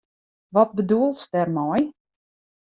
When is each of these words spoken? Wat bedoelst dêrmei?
Wat 0.55 0.69
bedoelst 0.77 1.29
dêrmei? 1.33 1.83